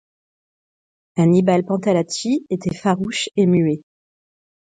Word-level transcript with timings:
Annibal 1.15 1.61
Pantalacci 1.63 2.47
était 2.49 2.73
farouche 2.75 3.29
et 3.35 3.45
muet. 3.45 3.81